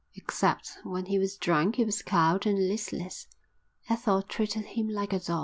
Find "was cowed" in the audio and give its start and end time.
1.85-2.47